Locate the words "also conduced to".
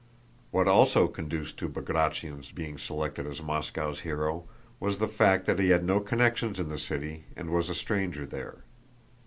0.67-1.69